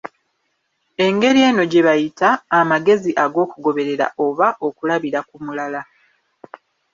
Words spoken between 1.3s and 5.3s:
eno gye bayita: Amagezi ag'okugoberera oba okulabira